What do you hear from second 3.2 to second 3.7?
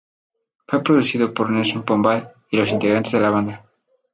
banda.